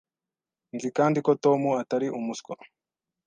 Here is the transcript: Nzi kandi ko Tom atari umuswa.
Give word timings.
Nzi 0.75 0.89
kandi 0.97 1.17
ko 1.25 1.31
Tom 1.43 1.61
atari 1.81 2.07
umuswa. 2.17 2.55